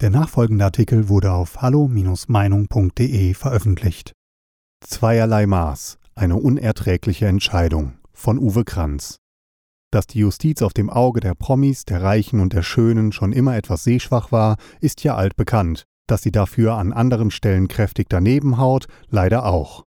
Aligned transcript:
Der 0.00 0.08
nachfolgende 0.08 0.64
Artikel 0.64 1.10
wurde 1.10 1.30
auf 1.30 1.60
hallo-meinung.de 1.60 3.34
veröffentlicht. 3.34 4.12
Zweierlei 4.82 5.46
Maß. 5.46 5.98
Eine 6.14 6.36
unerträgliche 6.36 7.26
Entscheidung 7.26 7.98
von 8.10 8.38
Uwe 8.38 8.64
Kranz. 8.64 9.18
Dass 9.92 10.06
die 10.06 10.20
Justiz 10.20 10.62
auf 10.62 10.72
dem 10.72 10.88
Auge 10.88 11.20
der 11.20 11.34
Promis, 11.34 11.84
der 11.84 12.02
Reichen 12.02 12.40
und 12.40 12.54
der 12.54 12.62
Schönen 12.62 13.12
schon 13.12 13.34
immer 13.34 13.54
etwas 13.56 13.84
sehschwach 13.84 14.32
war, 14.32 14.56
ist 14.80 15.04
ja 15.04 15.16
altbekannt. 15.16 15.84
Dass 16.06 16.22
sie 16.22 16.32
dafür 16.32 16.76
an 16.76 16.94
anderen 16.94 17.30
Stellen 17.30 17.68
kräftig 17.68 18.06
daneben 18.08 18.56
haut, 18.56 18.86
leider 19.10 19.44
auch. 19.44 19.84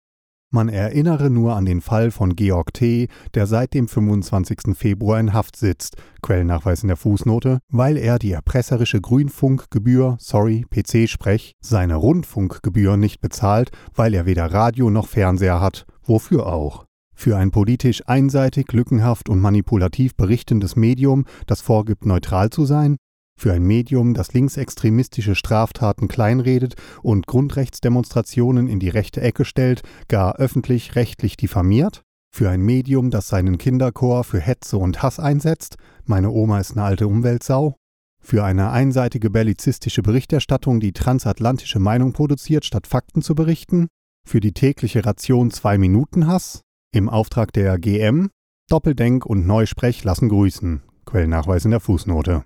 Man 0.54 0.68
erinnere 0.68 1.30
nur 1.30 1.56
an 1.56 1.64
den 1.64 1.80
Fall 1.80 2.10
von 2.10 2.36
Georg 2.36 2.74
T., 2.74 3.08
der 3.32 3.46
seit 3.46 3.72
dem 3.72 3.88
25. 3.88 4.76
Februar 4.76 5.18
in 5.18 5.32
Haft 5.32 5.56
sitzt, 5.56 5.96
Quellennachweis 6.20 6.82
in 6.82 6.88
der 6.88 6.98
Fußnote, 6.98 7.60
weil 7.70 7.96
er 7.96 8.18
die 8.18 8.32
erpresserische 8.32 9.00
Grünfunkgebühr, 9.00 10.18
sorry, 10.20 10.66
PC-Sprech, 10.68 11.54
seine 11.62 11.96
Rundfunkgebühr 11.96 12.98
nicht 12.98 13.22
bezahlt, 13.22 13.70
weil 13.94 14.12
er 14.12 14.26
weder 14.26 14.52
Radio 14.52 14.90
noch 14.90 15.08
Fernseher 15.08 15.62
hat. 15.62 15.86
Wofür 16.04 16.46
auch? 16.46 16.84
Für 17.14 17.38
ein 17.38 17.50
politisch 17.50 18.02
einseitig, 18.06 18.70
lückenhaft 18.72 19.30
und 19.30 19.40
manipulativ 19.40 20.16
berichtendes 20.16 20.76
Medium, 20.76 21.24
das 21.46 21.62
vorgibt, 21.62 22.04
neutral 22.04 22.50
zu 22.50 22.66
sein? 22.66 22.98
Für 23.42 23.54
ein 23.54 23.64
Medium, 23.64 24.14
das 24.14 24.34
linksextremistische 24.34 25.34
Straftaten 25.34 26.06
kleinredet 26.06 26.76
und 27.02 27.26
Grundrechtsdemonstrationen 27.26 28.68
in 28.68 28.78
die 28.78 28.88
rechte 28.88 29.20
Ecke 29.20 29.44
stellt, 29.44 29.82
gar 30.06 30.36
öffentlich-rechtlich 30.36 31.36
diffamiert? 31.36 32.04
Für 32.32 32.50
ein 32.50 32.60
Medium, 32.60 33.10
das 33.10 33.26
seinen 33.26 33.58
Kinderchor 33.58 34.22
für 34.22 34.38
Hetze 34.38 34.78
und 34.78 35.02
Hass 35.02 35.18
einsetzt? 35.18 35.74
Meine 36.04 36.30
Oma 36.30 36.60
ist 36.60 36.70
eine 36.76 36.84
alte 36.84 37.08
Umweltsau? 37.08 37.74
Für 38.22 38.44
eine 38.44 38.70
einseitige 38.70 39.28
bellizistische 39.28 40.02
Berichterstattung, 40.02 40.78
die 40.78 40.92
transatlantische 40.92 41.80
Meinung 41.80 42.12
produziert, 42.12 42.64
statt 42.64 42.86
Fakten 42.86 43.22
zu 43.22 43.34
berichten? 43.34 43.88
Für 44.24 44.38
die 44.38 44.52
tägliche 44.52 45.04
Ration 45.04 45.50
zwei 45.50 45.78
Minuten 45.78 46.28
Hass? 46.28 46.60
Im 46.94 47.08
Auftrag 47.08 47.52
der 47.52 47.80
GM? 47.80 48.30
Doppeldenk 48.70 49.26
und 49.26 49.48
Neusprech 49.48 50.04
lassen 50.04 50.28
grüßen. 50.28 50.84
Quellnachweis 51.06 51.64
in 51.64 51.72
der 51.72 51.80
Fußnote. 51.80 52.44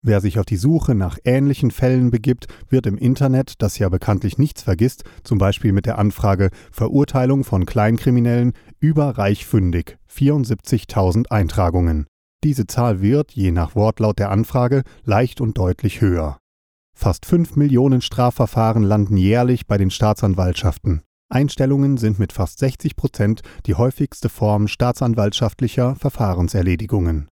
Wer 0.00 0.20
sich 0.20 0.38
auf 0.38 0.46
die 0.46 0.56
Suche 0.56 0.94
nach 0.94 1.18
ähnlichen 1.24 1.72
Fällen 1.72 2.10
begibt, 2.10 2.46
wird 2.68 2.86
im 2.86 2.96
Internet, 2.96 3.54
das 3.58 3.78
ja 3.78 3.88
bekanntlich 3.88 4.38
nichts 4.38 4.62
vergisst, 4.62 5.02
zum 5.24 5.38
Beispiel 5.38 5.72
mit 5.72 5.86
der 5.86 5.98
Anfrage 5.98 6.50
Verurteilung 6.70 7.42
von 7.42 7.66
Kleinkriminellen, 7.66 8.52
überreich 8.78 9.44
fündig, 9.44 9.98
74.000 10.08 11.30
Eintragungen. 11.30 12.06
Diese 12.44 12.68
Zahl 12.68 13.00
wird, 13.00 13.32
je 13.32 13.50
nach 13.50 13.74
Wortlaut 13.74 14.20
der 14.20 14.30
Anfrage, 14.30 14.82
leicht 15.04 15.40
und 15.40 15.58
deutlich 15.58 16.00
höher. 16.00 16.38
Fast 16.96 17.26
5 17.26 17.56
Millionen 17.56 18.00
Strafverfahren 18.00 18.84
landen 18.84 19.16
jährlich 19.16 19.66
bei 19.66 19.78
den 19.78 19.90
Staatsanwaltschaften. 19.90 21.02
Einstellungen 21.28 21.96
sind 21.96 22.18
mit 22.20 22.32
fast 22.32 22.60
60 22.60 22.96
Prozent 22.96 23.42
die 23.66 23.74
häufigste 23.74 24.28
Form 24.28 24.68
staatsanwaltschaftlicher 24.68 25.96
Verfahrenserledigungen. 25.96 27.28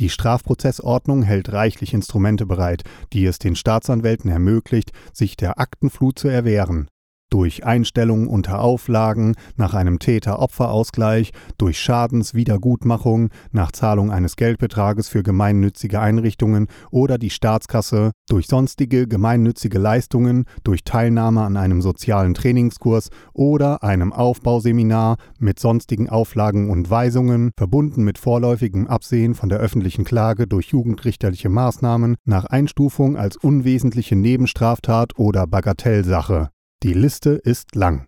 Die 0.00 0.08
Strafprozessordnung 0.08 1.22
hält 1.22 1.52
reichlich 1.52 1.92
Instrumente 1.92 2.46
bereit, 2.46 2.84
die 3.12 3.26
es 3.26 3.38
den 3.38 3.54
Staatsanwälten 3.54 4.30
ermöglicht, 4.30 4.92
sich 5.12 5.36
der 5.36 5.60
Aktenflut 5.60 6.18
zu 6.18 6.28
erwehren 6.28 6.88
durch 7.30 7.64
Einstellung 7.64 8.28
unter 8.28 8.60
Auflagen, 8.60 9.34
nach 9.56 9.74
einem 9.74 9.98
Täter-Opfer-Ausgleich, 9.98 11.30
durch 11.58 11.78
Schadenswiedergutmachung, 11.78 13.30
nach 13.52 13.72
Zahlung 13.72 14.10
eines 14.10 14.36
Geldbetrages 14.36 15.08
für 15.08 15.22
gemeinnützige 15.22 16.00
Einrichtungen 16.00 16.66
oder 16.90 17.18
die 17.18 17.30
Staatskasse, 17.30 18.10
durch 18.28 18.46
sonstige 18.46 19.06
gemeinnützige 19.06 19.78
Leistungen, 19.78 20.44
durch 20.64 20.84
Teilnahme 20.84 21.42
an 21.42 21.56
einem 21.56 21.82
sozialen 21.82 22.34
Trainingskurs 22.34 23.10
oder 23.32 23.82
einem 23.82 24.12
Aufbauseminar 24.12 25.16
mit 25.38 25.58
sonstigen 25.58 26.08
Auflagen 26.08 26.70
und 26.70 26.90
Weisungen, 26.90 27.52
verbunden 27.56 28.02
mit 28.04 28.18
vorläufigem 28.18 28.86
Absehen 28.86 29.34
von 29.34 29.48
der 29.48 29.58
öffentlichen 29.58 30.04
Klage 30.04 30.46
durch 30.46 30.68
jugendrichterliche 30.68 31.48
Maßnahmen, 31.48 32.16
nach 32.24 32.44
Einstufung 32.44 33.16
als 33.16 33.36
unwesentliche 33.36 34.16
Nebenstraftat 34.16 35.18
oder 35.18 35.46
Bagatellsache. 35.46 36.50
Die 36.82 36.94
Liste 36.94 37.32
ist 37.32 37.74
lang. 37.74 38.06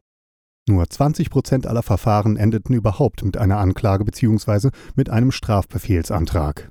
Nur 0.66 0.88
20 0.88 1.28
Prozent 1.28 1.66
aller 1.66 1.82
Verfahren 1.82 2.38
endeten 2.38 2.74
überhaupt 2.74 3.22
mit 3.22 3.36
einer 3.36 3.58
Anklage 3.58 4.02
bzw. 4.02 4.70
mit 4.94 5.10
einem 5.10 5.30
Strafbefehlsantrag. 5.30 6.70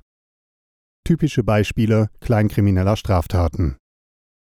Typische 1.04 1.44
Beispiele 1.44 2.08
kleinkrimineller 2.20 2.96
Straftaten. 2.96 3.76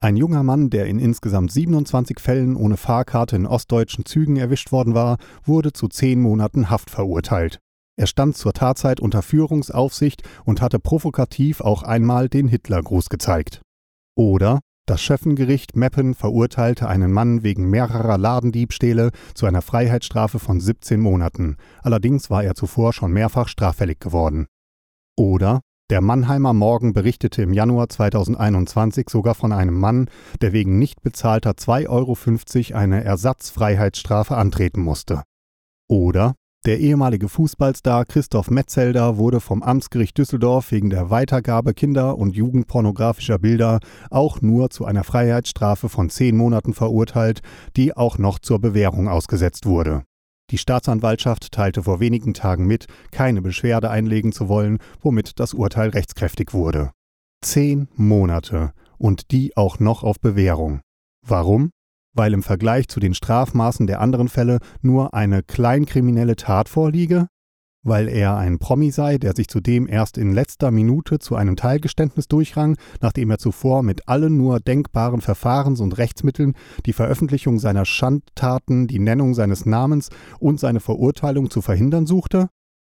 Ein 0.01 0.17
junger 0.17 0.43
Mann, 0.43 0.71
der 0.71 0.87
in 0.87 0.99
insgesamt 0.99 1.53
27 1.53 2.21
Fällen 2.21 2.57
ohne 2.57 2.79
Fahrkarte 2.79 3.37
in 3.37 3.47
ostdeutschen 3.47 4.07
Zügen 4.07 4.37
erwischt 4.37 4.73
worden 4.73 4.95
war, 4.95 5.19
wurde 5.45 5.75
zu 5.75 5.89
zehn 5.89 6.23
Monaten 6.23 6.71
Haft 6.71 6.89
verurteilt. 6.89 7.59
Er 7.99 8.07
stand 8.07 8.35
zur 8.35 8.55
Tatzeit 8.55 8.99
unter 8.99 9.21
Führungsaufsicht 9.21 10.23
und 10.47 10.63
hatte 10.63 10.79
provokativ 10.79 11.61
auch 11.61 11.83
einmal 11.83 12.31
den 12.31 12.49
Hitlergruß 12.49 13.11
gezeigt. 13.11 13.61
Oder 14.17 14.61
das 14.87 15.01
Schöffengericht 15.01 15.77
Meppen 15.77 16.15
verurteilte 16.15 16.89
einen 16.89 17.13
Mann 17.13 17.43
wegen 17.43 17.71
mehrerer 17.71 18.19
Ladendiebstähle 18.19 19.11
zu 19.35 19.47
einer 19.47 19.63
Freiheitsstrafe 19.63 20.39
von 20.39 20.61
17 20.61 21.01
Monaten. 21.01 21.57
Allerdings 21.83 22.31
war 22.31 22.43
er 22.43 22.55
zuvor 22.55 22.93
schon 22.93 23.13
mehrfach 23.13 23.49
straffällig 23.49 24.01
geworden. 24.01 24.47
Oder 25.17 25.61
der 25.91 26.01
Mannheimer 26.01 26.53
Morgen 26.53 26.95
berichtete 26.95 27.43
im 27.43 27.53
Januar 27.53 27.89
2021 27.89 29.11
sogar 29.11 29.35
von 29.35 29.53
einem 29.53 29.79
Mann, 29.79 30.09
der 30.41 30.53
wegen 30.53 30.79
nicht 30.79 31.03
bezahlter 31.03 31.51
2,50 31.51 32.71
Euro 32.71 32.79
eine 32.79 33.05
Ersatzfreiheitsstrafe 33.05 34.37
antreten 34.37 34.81
musste. 34.81 35.23
Oder 35.89 36.35
der 36.65 36.79
ehemalige 36.79 37.29
Fußballstar 37.29 38.05
Christoph 38.05 38.49
Metzelder 38.49 39.17
wurde 39.17 39.41
vom 39.41 39.63
Amtsgericht 39.65 40.17
Düsseldorf 40.17 40.71
wegen 40.71 40.91
der 40.91 41.11
Weitergabe 41.11 41.75
kinder- 41.75 42.17
und 42.17 42.37
jugendpornografischer 42.37 43.39
Bilder 43.39 43.81
auch 44.11 44.41
nur 44.41 44.71
zu 44.71 44.85
einer 44.85 45.03
Freiheitsstrafe 45.03 45.89
von 45.89 46.09
zehn 46.09 46.37
Monaten 46.37 46.73
verurteilt, 46.73 47.41
die 47.77 47.97
auch 47.97 48.17
noch 48.19 48.39
zur 48.39 48.61
Bewährung 48.61 49.09
ausgesetzt 49.09 49.67
wurde. 49.67 50.05
Die 50.51 50.59
Staatsanwaltschaft 50.59 51.51
teilte 51.51 51.83
vor 51.83 51.99
wenigen 51.99 52.35
Tagen 52.35 52.67
mit, 52.67 52.87
keine 53.11 53.43
Beschwerde 53.43 53.91
einlegen 53.91 54.31
zu 54.31 54.49
wollen, 54.49 54.79
womit 55.01 55.41
das 55.41 55.55
Urteil 55.55 55.89
rechtskräftig 55.89 56.53
wurde. 56.53 56.93
Zehn 57.41 57.89
Monate 57.97 58.73
und 58.99 59.33
die 59.33 59.57
auch 59.57 59.81
noch 59.81 60.05
auf 60.05 60.21
Bewährung. 60.21 60.81
Warum? 61.27 61.71
Weil 62.15 62.33
im 62.33 62.43
Vergleich 62.43 62.89
zu 62.89 63.01
den 63.01 63.15
Strafmaßen 63.15 63.87
der 63.87 64.01
anderen 64.01 64.29
Fälle 64.29 64.59
nur 64.81 65.15
eine 65.15 65.43
kleinkriminelle 65.43 66.37
Tat 66.37 66.69
vorliege? 66.69 67.29
Weil 67.85 68.09
er 68.09 68.37
ein 68.37 68.61
Promi 68.61 68.93
sei, 68.93 69.19
der 69.19 69.35
sich 69.35 69.49
zudem 69.49 69.89
erst 69.89 70.17
in 70.17 70.33
letzter 70.33 70.71
Minute 70.71 71.19
zu 71.19 71.35
einem 71.35 71.57
Teilgeständnis 71.57 72.29
durchrang, 72.29 72.77
nachdem 73.01 73.31
er 73.31 73.39
zuvor 73.39 73.83
mit 73.83 74.09
allen 74.09 74.37
nur 74.37 74.61
denkbaren 74.61 75.21
Verfahrens- 75.21 75.81
und 75.81 75.99
Rechtsmitteln 75.99 76.55
die 76.87 76.93
Veröffentlichung 76.93 77.59
seiner 77.59 77.85
Schandtaten, 77.85 78.87
die 78.87 79.01
Nennung 79.01 79.35
seines 79.35 79.67
Namens 79.67 80.11
und 80.39 80.61
seine 80.61 80.81
Verurteilung 80.81 81.51
zu 81.51 81.61
verhindern 81.61 82.07
suchte? 82.07 82.49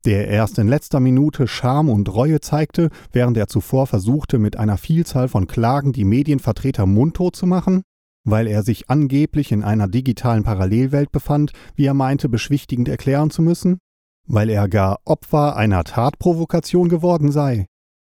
der 0.07 0.29
erst 0.29 0.59
in 0.59 0.69
letzter 0.69 1.01
Minute 1.01 1.47
Scham 1.47 1.89
und 1.89 2.13
Reue 2.15 2.41
zeigte, 2.41 2.89
während 3.13 3.37
er 3.37 3.49
zuvor 3.49 3.87
versuchte, 3.87 4.39
mit 4.39 4.57
einer 4.57 4.79
Vielzahl 4.79 5.29
von 5.29 5.47
Klagen 5.47 5.93
die 5.93 6.05
Medienvertreter 6.05 6.87
mundtot 6.87 7.37
zu 7.37 7.47
machen? 7.47 7.83
Weil 8.25 8.47
er 8.47 8.63
sich 8.63 8.91
angeblich 8.91 9.53
in 9.53 9.63
einer 9.63 9.89
digitalen 9.89 10.43
Parallelwelt 10.43 11.13
befand, 11.13 11.53
wie 11.75 11.87
er 11.87 11.95
meinte, 11.95 12.29
beschwichtigend 12.29 12.89
erklären 12.89 13.31
zu 13.31 13.43
müssen? 13.43 13.79
Weil 14.27 14.51
er 14.51 14.69
gar 14.69 15.01
Opfer 15.05 15.57
einer 15.57 15.85
Tatprovokation 15.85 16.89
geworden 16.89 17.33
sei? 17.33 17.67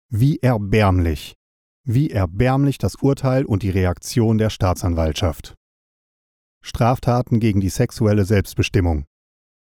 Wie 0.09 0.39
erbärmlich. 0.39 1.35
Wie 1.85 2.11
erbärmlich 2.11 2.79
das 2.79 2.97
Urteil 2.97 3.45
und 3.45 3.63
die 3.63 3.71
Reaktion 3.71 4.39
der 4.39 4.51
Staatsanwaltschaft. 4.51 5.55
Straftaten 6.63 7.39
gegen 7.39 7.61
die 7.61 7.69
sexuelle 7.69 8.25
Selbstbestimmung. 8.25 9.05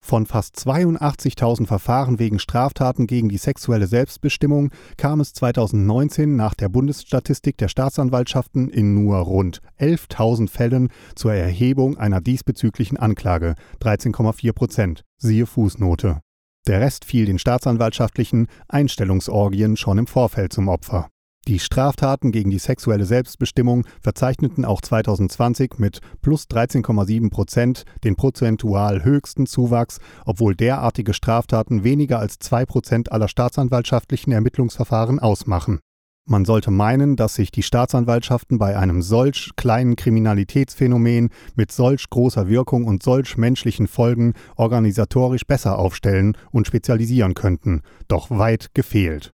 Von 0.04 0.26
fast 0.26 0.56
82.000 0.56 1.66
Verfahren 1.66 2.18
wegen 2.18 2.40
Straftaten 2.40 3.06
gegen 3.06 3.28
die 3.28 3.38
sexuelle 3.38 3.86
Selbstbestimmung 3.86 4.70
kam 4.96 5.20
es 5.20 5.32
2019 5.32 6.34
nach 6.34 6.54
der 6.54 6.68
Bundesstatistik 6.68 7.56
der 7.56 7.68
Staatsanwaltschaften 7.68 8.68
in 8.68 8.94
nur 8.94 9.18
rund 9.18 9.60
11.000 9.78 10.50
Fällen 10.50 10.88
zur 11.14 11.32
Erhebung 11.32 11.96
einer 11.96 12.20
diesbezüglichen 12.20 12.96
Anklage, 12.96 13.54
13,4 13.80 14.52
Prozent, 14.52 15.04
siehe 15.18 15.46
Fußnote. 15.46 16.20
Der 16.66 16.80
Rest 16.80 17.04
fiel 17.04 17.24
den 17.24 17.38
staatsanwaltschaftlichen 17.38 18.48
Einstellungsorgien 18.68 19.76
schon 19.76 19.98
im 19.98 20.06
Vorfeld 20.08 20.52
zum 20.52 20.68
Opfer. 20.68 21.11
Die 21.48 21.58
Straftaten 21.58 22.30
gegen 22.30 22.50
die 22.50 22.60
sexuelle 22.60 23.04
Selbstbestimmung 23.04 23.84
verzeichneten 24.00 24.64
auch 24.64 24.80
2020 24.80 25.78
mit 25.78 25.98
plus 26.20 26.44
13,7 26.44 27.30
Prozent 27.30 27.84
den 28.04 28.14
prozentual 28.14 29.02
höchsten 29.02 29.46
Zuwachs, 29.46 29.98
obwohl 30.24 30.54
derartige 30.54 31.14
Straftaten 31.14 31.82
weniger 31.82 32.20
als 32.20 32.38
zwei 32.38 32.64
Prozent 32.64 33.10
aller 33.10 33.26
staatsanwaltschaftlichen 33.26 34.30
Ermittlungsverfahren 34.30 35.18
ausmachen. 35.18 35.80
Man 36.24 36.44
sollte 36.44 36.70
meinen, 36.70 37.16
dass 37.16 37.34
sich 37.34 37.50
die 37.50 37.64
Staatsanwaltschaften 37.64 38.58
bei 38.58 38.78
einem 38.78 39.02
solch 39.02 39.50
kleinen 39.56 39.96
Kriminalitätsphänomen 39.96 41.30
mit 41.56 41.72
solch 41.72 42.08
großer 42.08 42.48
Wirkung 42.48 42.84
und 42.84 43.02
solch 43.02 43.36
menschlichen 43.36 43.88
Folgen 43.88 44.34
organisatorisch 44.54 45.44
besser 45.44 45.80
aufstellen 45.80 46.36
und 46.52 46.68
spezialisieren 46.68 47.34
könnten, 47.34 47.82
doch 48.06 48.30
weit 48.30 48.72
gefehlt. 48.74 49.32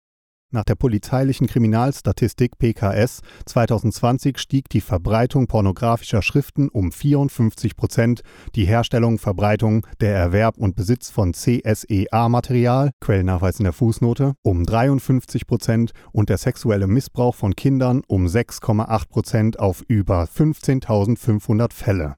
Nach 0.51 0.65
der 0.65 0.77
polizeilichen 0.77 1.47
Kriminalstatistik 1.47 2.57
PKS 2.57 3.21
2020 3.45 4.39
stieg 4.39 4.71
die 4.71 4.81
Verbreitung 4.81 5.47
pornografischer 5.47 6.23
Schriften 6.23 6.71
um 6.71 6.91
54 6.91 7.77
Prozent, 7.77 8.23
die 8.55 8.65
Herstellung, 8.65 9.19
Verbreitung, 9.19 9.87
der 10.01 10.17
Erwerb 10.17 10.57
und 10.57 10.75
Besitz 10.75 11.11
von 11.11 11.35
CSEA-Material, 11.35 12.93
Quellennachweis 12.99 13.59
in 13.59 13.65
der 13.65 13.75
Fußnote, 13.75 14.37
um 14.41 14.65
53 14.65 15.47
Prozent 15.47 15.93
und 16.13 16.31
der 16.31 16.39
sexuelle 16.39 16.87
Missbrauch 16.87 17.35
von 17.35 17.55
Kindern 17.55 18.01
um 18.07 18.25
6,8 18.25 19.09
Prozent 19.11 19.59
auf 19.59 19.85
über 19.87 20.23
15.500 20.23 21.75
Fälle. 21.75 22.15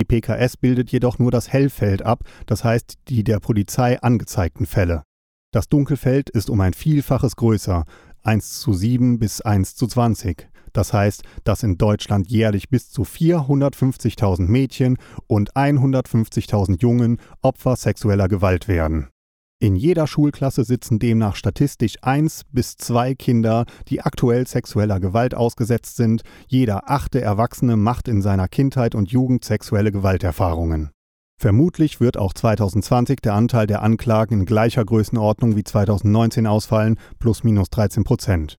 Die 0.00 0.06
PKS 0.06 0.56
bildet 0.56 0.90
jedoch 0.90 1.18
nur 1.18 1.30
das 1.30 1.52
Hellfeld 1.52 2.00
ab, 2.00 2.24
das 2.46 2.64
heißt 2.64 2.94
die 3.08 3.24
der 3.24 3.40
Polizei 3.40 4.00
angezeigten 4.00 4.64
Fälle. 4.64 5.02
Das 5.54 5.68
Dunkelfeld 5.68 6.30
ist 6.30 6.50
um 6.50 6.60
ein 6.60 6.74
Vielfaches 6.74 7.36
größer, 7.36 7.84
1 8.24 8.58
zu 8.58 8.72
7 8.72 9.20
bis 9.20 9.40
1 9.40 9.76
zu 9.76 9.86
20. 9.86 10.48
Das 10.72 10.92
heißt, 10.92 11.22
dass 11.44 11.62
in 11.62 11.78
Deutschland 11.78 12.28
jährlich 12.28 12.70
bis 12.70 12.90
zu 12.90 13.02
450.000 13.02 14.48
Mädchen 14.48 14.96
und 15.28 15.52
150.000 15.52 16.82
Jungen 16.82 17.20
Opfer 17.40 17.76
sexueller 17.76 18.26
Gewalt 18.26 18.66
werden. 18.66 19.10
In 19.60 19.76
jeder 19.76 20.08
Schulklasse 20.08 20.64
sitzen 20.64 20.98
demnach 20.98 21.36
statistisch 21.36 21.98
eins 22.02 22.42
bis 22.50 22.76
zwei 22.76 23.14
Kinder, 23.14 23.64
die 23.86 24.00
aktuell 24.00 24.48
sexueller 24.48 24.98
Gewalt 24.98 25.36
ausgesetzt 25.36 25.94
sind. 25.94 26.22
Jeder 26.48 26.90
achte 26.90 27.20
Erwachsene 27.20 27.76
macht 27.76 28.08
in 28.08 28.22
seiner 28.22 28.48
Kindheit 28.48 28.96
und 28.96 29.12
Jugend 29.12 29.44
sexuelle 29.44 29.92
Gewalterfahrungen. 29.92 30.90
Vermutlich 31.44 32.00
wird 32.00 32.16
auch 32.16 32.32
2020 32.32 33.20
der 33.20 33.34
Anteil 33.34 33.66
der 33.66 33.82
Anklagen 33.82 34.32
in 34.32 34.46
gleicher 34.46 34.82
Größenordnung 34.82 35.56
wie 35.56 35.62
2019 35.62 36.46
ausfallen, 36.46 36.98
plus 37.18 37.44
minus 37.44 37.68
13 37.68 38.02
Prozent. 38.02 38.56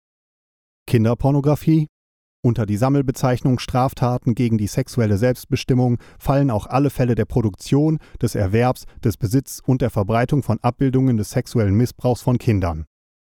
Kinderpornografie 0.87 1.89
unter 2.41 2.65
die 2.65 2.77
Sammelbezeichnung 2.77 3.59
Straftaten 3.59 4.33
gegen 4.33 4.57
die 4.57 4.65
sexuelle 4.65 5.19
Selbstbestimmung 5.19 5.99
fallen 6.17 6.49
auch 6.49 6.65
alle 6.65 6.89
Fälle 6.89 7.13
der 7.13 7.25
Produktion, 7.25 7.99
des 8.19 8.33
Erwerbs, 8.33 8.85
des 9.03 9.17
Besitz 9.17 9.61
und 9.63 9.83
der 9.83 9.91
Verbreitung 9.91 10.41
von 10.41 10.57
Abbildungen 10.63 11.17
des 11.17 11.29
sexuellen 11.29 11.75
Missbrauchs 11.75 12.23
von 12.23 12.39
Kindern. 12.39 12.85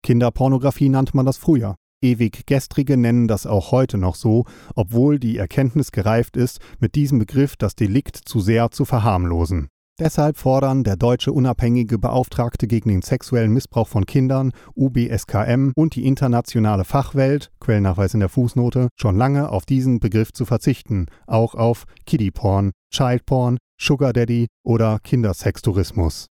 Kinderpornografie 0.03 0.89
nannte 0.89 1.17
man 1.17 1.25
das 1.25 1.37
früher. 1.37 1.73
Ewig 2.03 2.45
Gestrige 2.45 2.97
nennen 2.97 3.27
das 3.27 3.47
auch 3.47 3.71
heute 3.71 3.97
noch 3.97 4.15
so, 4.15 4.45
obwohl 4.75 5.19
die 5.19 5.37
Erkenntnis 5.37 5.91
gereift 5.91 6.35
ist, 6.35 6.59
mit 6.79 6.95
diesem 6.95 7.17
Begriff 7.17 7.55
das 7.55 7.75
Delikt 7.75 8.17
zu 8.17 8.41
sehr 8.41 8.71
zu 8.71 8.83
verharmlosen. 8.85 9.69
Deshalb 9.99 10.37
fordern 10.37 10.83
der 10.83 10.95
deutsche 10.95 11.31
unabhängige 11.31 11.99
Beauftragte 11.99 12.67
gegen 12.67 12.89
den 12.89 13.03
sexuellen 13.03 13.53
Missbrauch 13.53 13.87
von 13.87 14.05
Kindern, 14.05 14.51
UBSKM, 14.75 15.71
und 15.75 15.95
die 15.95 16.05
internationale 16.05 16.83
Fachwelt, 16.83 17.51
Quellnachweis 17.59 18.15
in 18.15 18.19
der 18.19 18.29
Fußnote, 18.29 18.89
schon 18.95 19.15
lange 19.15 19.49
auf 19.49 19.65
diesen 19.65 19.99
Begriff 19.99 20.33
zu 20.33 20.45
verzichten, 20.45 21.05
auch 21.27 21.53
auf 21.53 21.85
Kiddie-Porn, 22.07 22.71
Child-Porn, 22.91 23.59
Sugar 23.79 24.13
Daddy 24.13 24.47
oder 24.63 24.97
Kindersextourismus. 25.03 26.32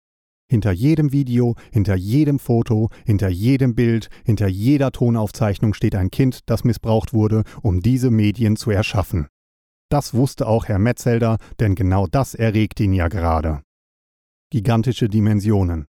Hinter 0.50 0.72
jedem 0.72 1.12
Video, 1.12 1.54
hinter 1.70 1.94
jedem 1.94 2.40
Foto, 2.40 2.88
hinter 3.06 3.28
jedem 3.28 3.76
Bild, 3.76 4.08
hinter 4.24 4.48
jeder 4.48 4.90
Tonaufzeichnung 4.90 5.74
steht 5.74 5.94
ein 5.94 6.10
Kind, 6.10 6.40
das 6.46 6.64
missbraucht 6.64 7.12
wurde, 7.12 7.44
um 7.62 7.82
diese 7.82 8.10
Medien 8.10 8.56
zu 8.56 8.72
erschaffen. 8.72 9.28
Das 9.90 10.12
wusste 10.12 10.48
auch 10.48 10.66
Herr 10.66 10.80
Metzelder, 10.80 11.36
denn 11.60 11.76
genau 11.76 12.08
das 12.08 12.34
erregt 12.34 12.80
ihn 12.80 12.92
ja 12.92 13.06
gerade. 13.06 13.62
Gigantische 14.50 15.08
Dimensionen. 15.08 15.86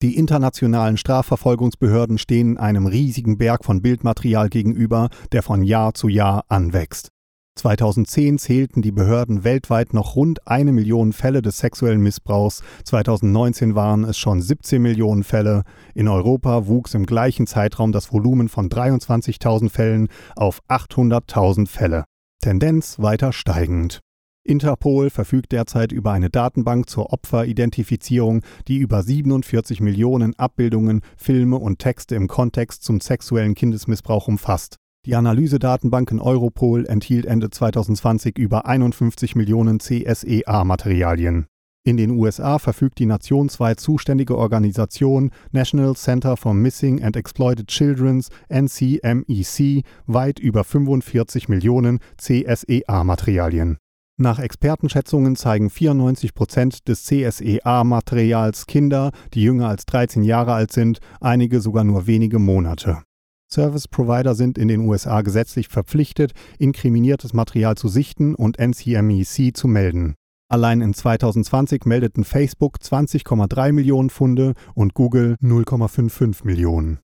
Die 0.00 0.16
internationalen 0.16 0.96
Strafverfolgungsbehörden 0.96 2.16
stehen 2.16 2.56
einem 2.56 2.86
riesigen 2.86 3.36
Berg 3.36 3.62
von 3.62 3.82
Bildmaterial 3.82 4.48
gegenüber, 4.48 5.10
der 5.32 5.42
von 5.42 5.62
Jahr 5.62 5.92
zu 5.92 6.08
Jahr 6.08 6.46
anwächst. 6.48 7.10
2010 7.58 8.38
zählten 8.38 8.82
die 8.82 8.92
Behörden 8.92 9.44
weltweit 9.44 9.92
noch 9.92 10.16
rund 10.16 10.46
eine 10.46 10.72
Million 10.72 11.12
Fälle 11.12 11.42
des 11.42 11.58
sexuellen 11.58 12.00
Missbrauchs, 12.00 12.62
2019 12.84 13.74
waren 13.74 14.04
es 14.04 14.16
schon 14.16 14.40
17 14.40 14.80
Millionen 14.80 15.24
Fälle. 15.24 15.64
In 15.94 16.08
Europa 16.08 16.66
wuchs 16.66 16.94
im 16.94 17.04
gleichen 17.04 17.46
Zeitraum 17.46 17.92
das 17.92 18.12
Volumen 18.12 18.48
von 18.48 18.68
23.000 18.68 19.70
Fällen 19.70 20.08
auf 20.36 20.60
800.000 20.68 21.68
Fälle. 21.68 22.04
Tendenz 22.40 22.98
weiter 23.00 23.32
steigend. 23.32 24.00
Interpol 24.44 25.10
verfügt 25.10 25.52
derzeit 25.52 25.92
über 25.92 26.12
eine 26.12 26.30
Datenbank 26.30 26.88
zur 26.88 27.12
Opferidentifizierung, 27.12 28.42
die 28.66 28.78
über 28.78 29.02
47 29.02 29.80
Millionen 29.80 30.38
Abbildungen, 30.38 31.02
Filme 31.16 31.56
und 31.56 31.80
Texte 31.80 32.14
im 32.14 32.28
Kontext 32.28 32.82
zum 32.82 33.00
sexuellen 33.00 33.54
Kindesmissbrauch 33.54 34.26
umfasst. 34.28 34.76
Die 35.06 35.14
Analysedatenbank 35.14 36.10
in 36.10 36.20
Europol 36.20 36.84
enthielt 36.86 37.24
Ende 37.24 37.50
2020 37.50 38.36
über 38.36 38.66
51 38.66 39.36
Millionen 39.36 39.78
CSEA-Materialien. 39.78 41.46
In 41.84 41.96
den 41.96 42.10
USA 42.10 42.58
verfügt 42.58 42.98
die 42.98 43.06
nationsweit 43.06 43.80
zuständige 43.80 44.36
Organisation 44.36 45.30
National 45.52 45.94
Center 45.94 46.36
for 46.36 46.52
Missing 46.52 47.02
and 47.02 47.16
Exploited 47.16 47.68
Children's 47.68 48.28
NCMEC 48.50 49.84
weit 50.06 50.38
über 50.38 50.64
45 50.64 51.48
Millionen 51.48 52.00
CSEA-Materialien. 52.18 53.78
Nach 54.20 54.40
Expertenschätzungen 54.40 55.36
zeigen 55.36 55.70
94 55.70 56.34
Prozent 56.34 56.88
des 56.88 57.04
CSEA-Materials 57.04 58.66
Kinder, 58.66 59.12
die 59.32 59.44
jünger 59.44 59.68
als 59.68 59.86
13 59.86 60.24
Jahre 60.24 60.52
alt 60.52 60.72
sind, 60.72 60.98
einige 61.20 61.60
sogar 61.60 61.84
nur 61.84 62.06
wenige 62.06 62.38
Monate. 62.38 63.02
Service 63.50 63.88
Provider 63.88 64.34
sind 64.34 64.58
in 64.58 64.68
den 64.68 64.80
USA 64.80 65.22
gesetzlich 65.22 65.68
verpflichtet, 65.68 66.32
inkriminiertes 66.58 67.32
Material 67.32 67.76
zu 67.76 67.88
sichten 67.88 68.34
und 68.34 68.58
NCMEC 68.58 69.56
zu 69.56 69.68
melden. 69.68 70.16
Allein 70.50 70.80
in 70.80 70.94
2020 70.94 71.84
meldeten 71.84 72.24
Facebook 72.24 72.76
20,3 72.78 73.72
Millionen 73.72 74.10
Funde 74.10 74.54
und 74.74 74.94
Google 74.94 75.36
0,55 75.42 76.44
Millionen. 76.44 77.00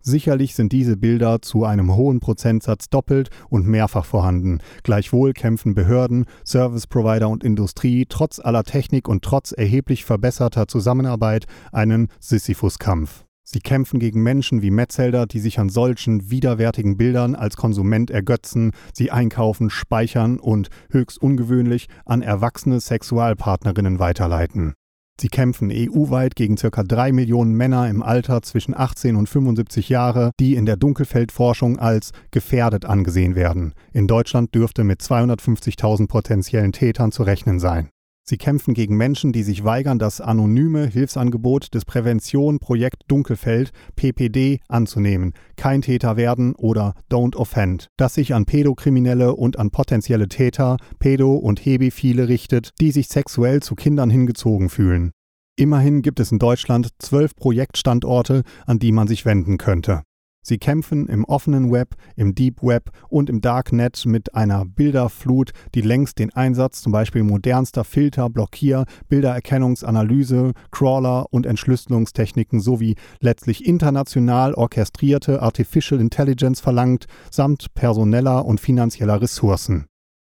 Sicherlich 0.00 0.54
sind 0.54 0.72
diese 0.72 0.96
Bilder 0.96 1.42
zu 1.42 1.64
einem 1.64 1.94
hohen 1.94 2.20
Prozentsatz 2.20 2.88
doppelt 2.88 3.30
und 3.50 3.66
mehrfach 3.66 4.04
vorhanden. 4.04 4.60
Gleichwohl 4.84 5.32
kämpfen 5.32 5.74
Behörden, 5.74 6.24
Service 6.44 6.86
Provider 6.86 7.28
und 7.28 7.44
Industrie 7.44 8.06
trotz 8.08 8.38
aller 8.38 8.64
Technik 8.64 9.08
und 9.08 9.22
trotz 9.22 9.52
erheblich 9.52 10.04
verbesserter 10.04 10.68
Zusammenarbeit 10.68 11.46
einen 11.72 12.08
Sisyphus-Kampf. 12.20 13.27
Sie 13.50 13.60
kämpfen 13.60 13.98
gegen 13.98 14.22
Menschen 14.22 14.60
wie 14.60 14.70
Metzelder, 14.70 15.24
die 15.24 15.38
sich 15.38 15.58
an 15.58 15.70
solchen 15.70 16.30
widerwärtigen 16.30 16.98
Bildern 16.98 17.34
als 17.34 17.56
Konsument 17.56 18.10
ergötzen, 18.10 18.72
sie 18.92 19.10
einkaufen, 19.10 19.70
speichern 19.70 20.38
und, 20.38 20.68
höchst 20.90 21.16
ungewöhnlich, 21.16 21.86
an 22.04 22.20
erwachsene 22.20 22.78
Sexualpartnerinnen 22.78 23.98
weiterleiten. 23.98 24.74
Sie 25.18 25.28
kämpfen 25.28 25.70
EU-weit 25.72 26.36
gegen 26.36 26.56
ca. 26.56 26.82
3 26.82 27.12
Millionen 27.12 27.54
Männer 27.54 27.88
im 27.88 28.02
Alter 28.02 28.42
zwischen 28.42 28.76
18 28.76 29.16
und 29.16 29.30
75 29.30 29.88
Jahre, 29.88 30.32
die 30.38 30.54
in 30.54 30.66
der 30.66 30.76
Dunkelfeldforschung 30.76 31.78
als 31.78 32.10
gefährdet 32.30 32.84
angesehen 32.84 33.34
werden. 33.34 33.72
In 33.94 34.06
Deutschland 34.06 34.54
dürfte 34.54 34.84
mit 34.84 35.00
250.000 35.00 36.06
potenziellen 36.06 36.72
Tätern 36.72 37.12
zu 37.12 37.22
rechnen 37.22 37.60
sein. 37.60 37.88
Sie 38.28 38.36
kämpfen 38.36 38.74
gegen 38.74 38.94
Menschen, 38.94 39.32
die 39.32 39.42
sich 39.42 39.64
weigern, 39.64 39.98
das 39.98 40.20
anonyme 40.20 40.86
Hilfsangebot 40.86 41.72
des 41.72 41.86
Prävention 41.86 42.58
Projekt 42.58 43.04
Dunkelfeld 43.08 43.70
PPD 43.96 44.60
anzunehmen, 44.68 45.32
kein 45.56 45.80
Täter 45.80 46.18
werden 46.18 46.54
oder 46.54 46.92
Don't 47.10 47.36
Offend, 47.36 47.88
das 47.96 48.12
sich 48.12 48.34
an 48.34 48.44
Pädokriminelle 48.44 49.34
und 49.34 49.58
an 49.58 49.70
potenzielle 49.70 50.28
Täter, 50.28 50.76
Pädo- 50.98 51.36
und 51.36 51.64
Hebefile 51.64 52.28
richtet, 52.28 52.72
die 52.82 52.90
sich 52.90 53.08
sexuell 53.08 53.62
zu 53.62 53.74
Kindern 53.74 54.10
hingezogen 54.10 54.68
fühlen. 54.68 55.12
Immerhin 55.56 56.02
gibt 56.02 56.20
es 56.20 56.30
in 56.30 56.38
Deutschland 56.38 56.90
zwölf 56.98 57.34
Projektstandorte, 57.34 58.42
an 58.66 58.78
die 58.78 58.92
man 58.92 59.08
sich 59.08 59.24
wenden 59.24 59.56
könnte. 59.56 60.02
Sie 60.48 60.56
kämpfen 60.56 61.08
im 61.08 61.26
offenen 61.26 61.70
Web, 61.70 61.94
im 62.16 62.34
Deep 62.34 62.62
Web 62.62 62.90
und 63.10 63.28
im 63.28 63.42
Darknet 63.42 64.06
mit 64.06 64.34
einer 64.34 64.64
Bilderflut, 64.64 65.50
die 65.74 65.82
längst 65.82 66.18
den 66.18 66.32
Einsatz 66.32 66.80
zum 66.80 66.90
Beispiel 66.90 67.22
modernster 67.22 67.84
Filter, 67.84 68.30
Blockier, 68.30 68.86
Bildererkennungsanalyse, 69.10 70.54
Crawler 70.70 71.26
und 71.30 71.44
Entschlüsselungstechniken 71.44 72.60
sowie 72.60 72.94
letztlich 73.20 73.66
international 73.66 74.54
orchestrierte 74.54 75.42
Artificial 75.42 76.00
Intelligence 76.00 76.60
verlangt, 76.60 77.04
samt 77.30 77.74
personeller 77.74 78.46
und 78.46 78.58
finanzieller 78.58 79.20
Ressourcen. 79.20 79.84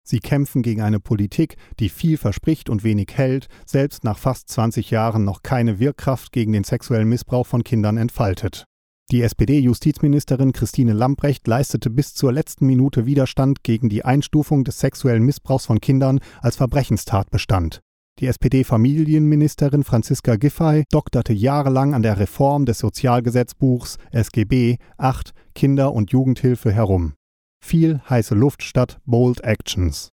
Sie 0.04 0.20
kämpfen 0.20 0.62
gegen 0.62 0.82
eine 0.82 1.00
Politik, 1.00 1.56
die 1.80 1.88
viel 1.88 2.18
verspricht 2.18 2.70
und 2.70 2.84
wenig 2.84 3.12
hält, 3.14 3.48
selbst 3.66 4.04
nach 4.04 4.18
fast 4.18 4.50
20 4.50 4.92
Jahren 4.92 5.24
noch 5.24 5.42
keine 5.42 5.80
Wirkkraft 5.80 6.34
gegen 6.34 6.52
den 6.52 6.66
sexuellen 6.66 7.08
Missbrauch 7.08 7.48
von 7.48 7.64
Kindern 7.64 7.96
entfaltet. 7.96 8.66
Die 9.12 9.24
SPD-Justizministerin 9.24 10.54
Christine 10.54 10.94
Lambrecht 10.94 11.46
leistete 11.46 11.90
bis 11.90 12.14
zur 12.14 12.32
letzten 12.32 12.66
Minute 12.66 13.06
Widerstand 13.06 13.62
gegen 13.62 13.90
die 13.90 14.06
Einstufung 14.06 14.64
des 14.64 14.80
sexuellen 14.80 15.24
Missbrauchs 15.24 15.66
von 15.66 15.82
Kindern 15.82 16.22
als 16.40 16.56
Verbrechenstatbestand. 16.56 17.82
Die 18.20 18.28
SPD-Familienministerin 18.28 19.84
Franziska 19.84 20.38
Giffey 20.38 20.86
dokterte 20.92 21.34
jahrelang 21.34 21.94
an 21.94 22.04
der 22.04 22.20
Reform 22.20 22.66
des 22.66 22.80
Sozialgesetzbuchs 22.80 23.98
SGB 24.12 24.78
8 24.98 25.32
Kinder- 25.56 25.92
und 25.92 26.12
Jugendhilfe 26.12 26.72
herum. 26.72 27.16
Viel 27.62 28.00
heiße 28.10 28.34
Luft 28.34 28.64
statt 28.64 29.02
Bold 29.06 29.44
Actions. 29.44 30.12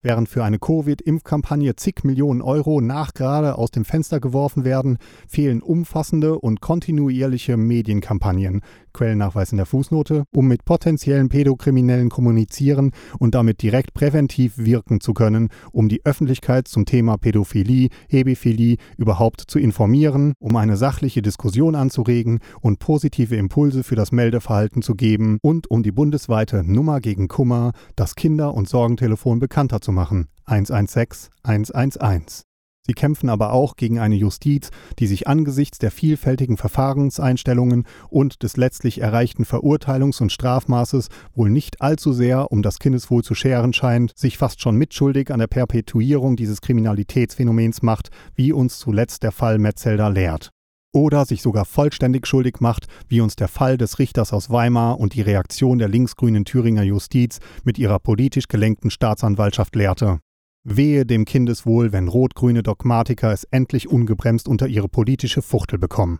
Während 0.00 0.28
für 0.28 0.44
eine 0.44 0.60
Covid-Impfkampagne 0.60 1.74
zig 1.74 2.04
Millionen 2.04 2.40
Euro 2.40 2.80
nachgerade 2.80 3.58
aus 3.58 3.72
dem 3.72 3.84
Fenster 3.84 4.20
geworfen 4.20 4.64
werden, 4.64 4.98
fehlen 5.26 5.60
umfassende 5.60 6.38
und 6.38 6.60
kontinuierliche 6.60 7.56
Medienkampagnen, 7.56 8.60
Quellennachweis 8.92 9.50
in 9.50 9.56
der 9.56 9.66
Fußnote, 9.66 10.22
um 10.32 10.46
mit 10.46 10.64
potenziellen 10.64 11.28
Pädokriminellen 11.28 12.10
kommunizieren 12.10 12.92
und 13.18 13.34
damit 13.34 13.60
direkt 13.60 13.92
präventiv 13.92 14.56
wirken 14.56 15.00
zu 15.00 15.14
können, 15.14 15.48
um 15.72 15.88
die 15.88 16.04
Öffentlichkeit 16.04 16.68
zum 16.68 16.84
Thema 16.84 17.16
Pädophilie, 17.16 17.88
Hebephilie 18.08 18.76
überhaupt 18.98 19.42
zu 19.48 19.58
informieren, 19.58 20.34
um 20.38 20.54
eine 20.54 20.76
sachliche 20.76 21.22
Diskussion 21.22 21.74
anzuregen 21.74 22.38
und 22.60 22.78
positive 22.78 23.34
Impulse 23.34 23.82
für 23.82 23.96
das 23.96 24.12
Meldeverhalten 24.12 24.80
zu 24.80 24.94
geben 24.94 25.38
und 25.42 25.68
um 25.68 25.82
die 25.82 25.92
bundesweite 25.92 26.62
Nummer 26.62 27.00
gegen 27.00 27.26
Kummer, 27.26 27.72
das 27.96 28.14
Kinder- 28.14 28.54
und 28.54 28.68
Sorgentelefon 28.68 29.40
bekannter 29.40 29.80
zu 29.80 29.87
zu 29.88 29.92
machen. 29.92 30.28
116 30.44 31.30
111. 31.44 32.42
Sie 32.86 32.92
kämpfen 32.92 33.30
aber 33.30 33.54
auch 33.54 33.74
gegen 33.76 33.98
eine 33.98 34.16
Justiz, 34.16 34.68
die 34.98 35.06
sich 35.06 35.26
angesichts 35.26 35.78
der 35.78 35.90
vielfältigen 35.90 36.58
Verfahrenseinstellungen 36.58 37.86
und 38.10 38.42
des 38.42 38.58
letztlich 38.58 39.00
erreichten 39.00 39.44
Verurteilungs- 39.44 40.20
und 40.20 40.30
Strafmaßes 40.30 41.08
wohl 41.34 41.48
nicht 41.48 41.80
allzu 41.80 42.12
sehr 42.12 42.52
um 42.52 42.60
das 42.60 42.80
Kindeswohl 42.80 43.24
zu 43.24 43.34
scheren 43.34 43.72
scheint, 43.72 44.12
sich 44.14 44.36
fast 44.36 44.60
schon 44.60 44.76
mitschuldig 44.76 45.30
an 45.30 45.38
der 45.38 45.46
Perpetuierung 45.46 46.36
dieses 46.36 46.60
Kriminalitätsphänomens 46.60 47.80
macht, 47.80 48.10
wie 48.34 48.52
uns 48.52 48.78
zuletzt 48.78 49.22
der 49.22 49.32
Fall 49.32 49.58
Metzelder 49.58 50.10
lehrt. 50.10 50.50
Oder 50.92 51.26
sich 51.26 51.42
sogar 51.42 51.64
vollständig 51.64 52.26
schuldig 52.26 52.60
macht, 52.60 52.86
wie 53.08 53.20
uns 53.20 53.36
der 53.36 53.48
Fall 53.48 53.76
des 53.76 53.98
Richters 53.98 54.32
aus 54.32 54.50
Weimar 54.50 54.98
und 54.98 55.14
die 55.14 55.20
Reaktion 55.20 55.78
der 55.78 55.88
linksgrünen 55.88 56.44
Thüringer 56.44 56.82
Justiz 56.82 57.40
mit 57.64 57.78
ihrer 57.78 57.98
politisch 57.98 58.48
gelenkten 58.48 58.90
Staatsanwaltschaft 58.90 59.76
lehrte. 59.76 60.20
Wehe 60.64 61.06
dem 61.06 61.24
Kindeswohl, 61.24 61.92
wenn 61.92 62.08
rot-grüne 62.08 62.62
Dogmatiker 62.62 63.32
es 63.32 63.44
endlich 63.44 63.88
ungebremst 63.88 64.48
unter 64.48 64.66
ihre 64.66 64.88
politische 64.88 65.42
Fuchtel 65.42 65.78
bekommen. 65.78 66.18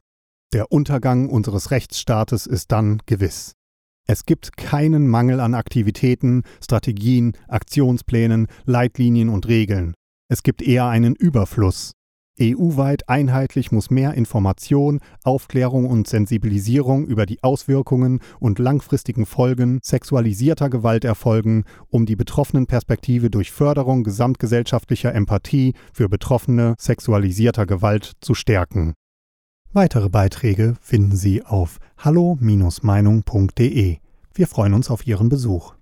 Der 0.53 0.73
Untergang 0.73 1.29
unseres 1.29 1.71
Rechtsstaates 1.71 2.47
ist 2.47 2.73
dann 2.73 3.03
gewiss. 3.07 3.53
Es 4.07 4.25
gibt 4.25 4.57
keinen 4.57 5.07
Mangel 5.07 5.41
an 5.41 5.55
Aktivitäten, 5.55 6.45
Strategien, 6.63 7.35
Aktionsplänen, 7.47 8.47
Leitlinien 8.65 9.29
und 9.29 9.49
Regeln. 9.49 9.93
Es 10.31 10.43
gibt 10.43 10.63
eher 10.63 10.87
einen 10.87 11.15
Überfluss. 11.15 11.93
EU-weit 12.41 13.09
einheitlich 13.09 13.73
muss 13.73 13.91
mehr 13.91 14.15
Information, 14.15 15.01
Aufklärung 15.25 15.87
und 15.87 16.07
Sensibilisierung 16.07 17.07
über 17.07 17.27
die 17.27 17.43
Auswirkungen 17.43 18.21
und 18.41 18.59
langfristigen 18.59 19.27
Folgen 19.27 19.81
sexualisierter 19.83 20.71
Gewalt 20.71 21.05
erfolgen, 21.05 21.65
um 21.89 22.07
die 22.07 22.17
betroffenen 22.17 22.67
Perspektive 22.67 23.29
durch 23.31 23.53
Förderung 23.53 24.05
gesamtgesellschaftlicher 24.05 25.15
Empathie 25.15 25.75
für 25.93 26.09
Betroffene 26.09 26.75
sexualisierter 26.79 27.67
Gewalt 27.67 28.13
zu 28.21 28.35
stärken. 28.35 28.95
Weitere 29.73 30.09
Beiträge 30.09 30.75
finden 30.81 31.17
Sie 31.17 31.45
auf 31.45 31.79
hallo-meinung.de. 31.99 33.99
Wir 34.35 34.47
freuen 34.47 34.75
uns 34.75 34.91
auf 34.91 35.07
Ihren 35.07 35.29
Besuch. 35.29 35.78